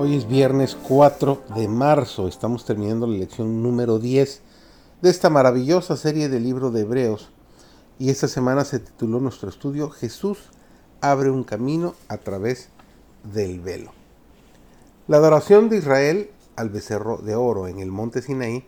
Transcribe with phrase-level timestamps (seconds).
[0.00, 4.42] Hoy es viernes 4 de marzo, estamos terminando la lección número 10
[5.02, 7.32] de esta maravillosa serie del libro de Hebreos
[7.98, 10.50] y esta semana se tituló nuestro estudio Jesús
[11.00, 12.68] abre un camino a través
[13.24, 13.90] del velo.
[15.08, 18.64] La adoración de Israel al becerro de oro en el monte Sinaí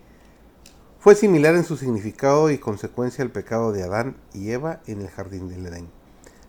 [0.99, 5.09] fue similar en su significado y consecuencia al pecado de Adán y Eva en el
[5.09, 5.91] jardín del Edén.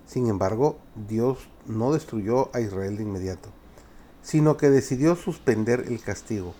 [0.08, 1.38] Sin embargo, Dios
[1.68, 3.61] no destruyó a Israel de inmediato
[4.22, 6.54] sino que decidió suspender el castigo,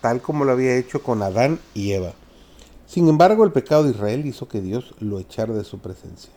[0.00, 2.12] tal como lo había hecho con Adán y Eva.
[2.86, 6.30] Sin embargo, el pecado de Israel hizo que Dios lo echara de su presencia.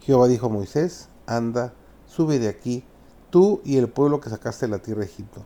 [0.00, 1.72] Jehová dijo a Moisés, anda,
[2.06, 2.84] sube de aquí,
[3.30, 5.42] tú y el pueblo que sacaste de la tierra de Egipto.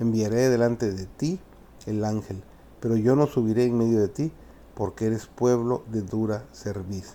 [0.00, 1.38] Enviaré delante de ti
[1.86, 2.42] el ángel,
[2.80, 4.32] pero yo no subiré en medio de ti,
[4.74, 7.14] porque eres pueblo de dura cerviz.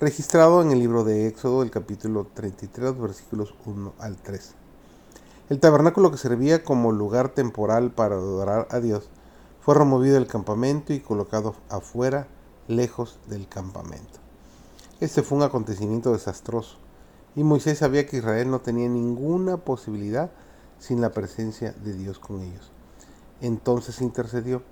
[0.00, 4.54] Registrado en el libro de Éxodo, el capítulo 33, versículos 1 al 3.
[5.50, 9.10] El tabernáculo que servía como lugar temporal para adorar a Dios
[9.60, 12.28] fue removido del campamento y colocado afuera,
[12.68, 14.20] lejos del campamento.
[15.00, 16.76] Este fue un acontecimiento desastroso,
[17.34, 20.30] y Moisés sabía que Israel no tenía ninguna posibilidad
[20.78, 22.70] sin la presencia de Dios con ellos.
[23.40, 24.62] Entonces intercedió,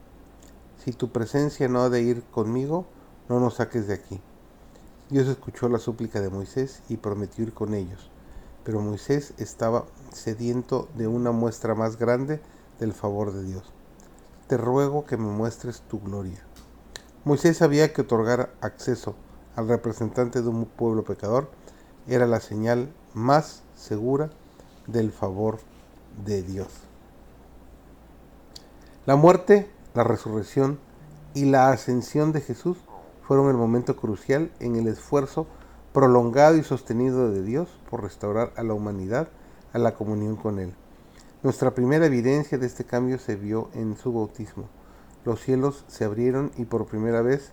[0.84, 2.86] si tu presencia no ha de ir conmigo,
[3.28, 4.20] no nos saques de aquí.
[5.10, 8.12] Dios escuchó la súplica de Moisés y prometió ir con ellos
[8.68, 12.38] pero Moisés estaba sediento de una muestra más grande
[12.78, 13.62] del favor de Dios.
[14.46, 16.44] Te ruego que me muestres tu gloria.
[17.24, 19.14] Moisés sabía que otorgar acceso
[19.56, 21.48] al representante de un pueblo pecador
[22.06, 24.28] era la señal más segura
[24.86, 25.60] del favor
[26.26, 26.68] de Dios.
[29.06, 30.78] La muerte, la resurrección
[31.32, 32.76] y la ascensión de Jesús
[33.26, 35.46] fueron el momento crucial en el esfuerzo
[35.98, 39.30] prolongado y sostenido de Dios por restaurar a la humanidad
[39.72, 40.72] a la comunión con Él.
[41.42, 44.68] Nuestra primera evidencia de este cambio se vio en su bautismo.
[45.24, 47.50] Los cielos se abrieron y por primera vez,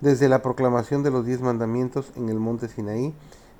[0.00, 3.12] desde la proclamación de los diez mandamientos en el monte Sinaí,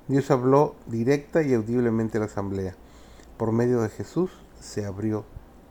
[0.07, 2.73] Dios habló directa y audiblemente a la asamblea.
[3.37, 5.25] Por medio de Jesús se abrió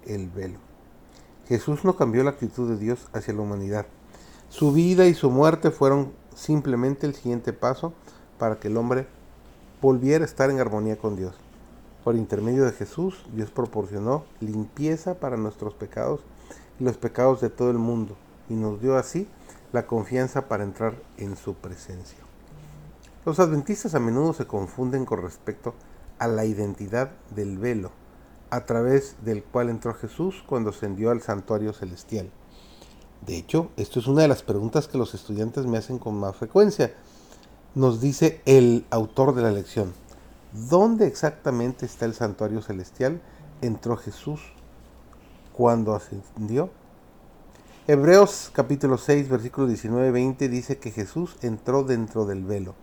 [0.05, 0.61] el velo.
[1.49, 3.87] Jesús no cambió la actitud de Dios hacia la humanidad.
[4.51, 7.93] Su vida y su muerte fueron simplemente el siguiente paso
[8.39, 9.07] para que el hombre
[9.81, 11.35] volviera a estar en armonía con Dios.
[12.05, 16.21] Por intermedio de Jesús, Dios proporcionó limpieza para nuestros pecados
[16.79, 18.17] y los pecados de todo el mundo,
[18.49, 19.27] y nos dio así
[19.73, 22.19] la confianza para entrar en su presencia.
[23.25, 25.75] Los adventistas a menudo se confunden con respecto
[26.19, 27.91] a la identidad del velo,
[28.51, 32.31] a través del cual entró Jesús cuando ascendió al santuario celestial.
[33.27, 36.37] De hecho, esto es una de las preguntas que los estudiantes me hacen con más
[36.37, 36.95] frecuencia
[37.77, 39.93] nos dice el autor de la lección.
[40.71, 43.21] ¿Dónde exactamente está el santuario celestial?
[43.61, 44.41] Entró Jesús
[45.53, 46.71] cuando ascendió.
[47.87, 52.75] Hebreos capítulo 6 versículo 19-20 dice que Jesús entró dentro del velo,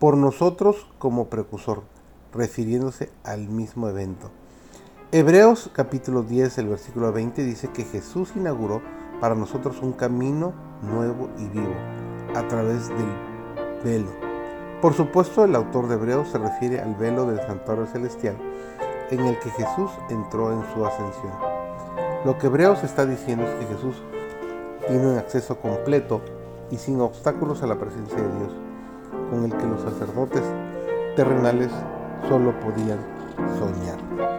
[0.00, 1.84] por nosotros como precursor,
[2.34, 4.32] refiriéndose al mismo evento.
[5.12, 8.82] Hebreos capítulo 10 el versículo 20 dice que Jesús inauguró
[9.20, 11.76] para nosotros un camino nuevo y vivo
[12.34, 13.25] a través del
[13.86, 14.10] velo.
[14.82, 18.36] Por supuesto, el autor de Hebreos se refiere al velo del santuario celestial
[19.10, 21.32] en el que Jesús entró en su ascensión.
[22.24, 24.02] Lo que Hebreos está diciendo es que Jesús
[24.88, 26.20] tiene un acceso completo
[26.70, 28.52] y sin obstáculos a la presencia de Dios,
[29.30, 30.42] con el que los sacerdotes
[31.14, 31.70] terrenales
[32.28, 32.98] solo podían
[33.58, 34.35] soñar.